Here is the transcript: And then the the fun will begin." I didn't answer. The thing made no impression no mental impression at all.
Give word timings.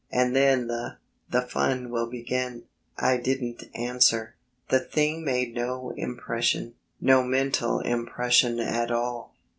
And 0.11 0.35
then 0.35 0.65
the 0.65 0.97
the 1.29 1.43
fun 1.43 1.91
will 1.91 2.07
begin." 2.09 2.63
I 2.97 3.17
didn't 3.17 3.69
answer. 3.75 4.33
The 4.69 4.79
thing 4.79 5.23
made 5.23 5.53
no 5.53 5.91
impression 5.91 6.73
no 6.99 7.21
mental 7.21 7.81
impression 7.81 8.59
at 8.59 8.89
all. 8.89 9.35